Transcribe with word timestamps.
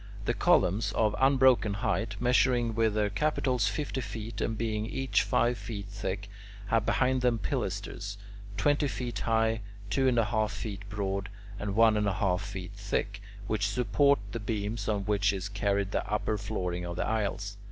The 0.25 0.33
columns, 0.33 0.91
of 0.93 1.15
unbroken 1.19 1.75
height, 1.75 2.15
measuring 2.19 2.73
with 2.73 2.95
their 2.95 3.11
capitals 3.11 3.67
fifty 3.67 4.01
feet, 4.01 4.41
and 4.41 4.57
being 4.57 4.87
each 4.87 5.21
five 5.21 5.59
feet 5.59 5.85
thick, 5.89 6.27
have 6.69 6.87
behind 6.87 7.21
them 7.21 7.37
pilasters, 7.37 8.17
twenty 8.57 8.87
feet 8.87 9.19
high, 9.19 9.61
two 9.91 10.07
and 10.07 10.17
one 10.17 10.25
half 10.25 10.53
feet 10.53 10.89
broad, 10.89 11.29
and 11.59 11.75
one 11.75 11.95
and 11.95 12.07
one 12.07 12.15
half 12.15 12.41
feet 12.41 12.73
thick, 12.73 13.21
which 13.45 13.67
support 13.69 14.17
the 14.31 14.39
beams 14.39 14.89
on 14.89 15.01
which 15.03 15.31
is 15.31 15.47
carried 15.47 15.91
the 15.91 16.11
upper 16.11 16.35
flooring 16.35 16.83
of 16.83 16.95
the 16.95 17.05
aisles. 17.05 17.57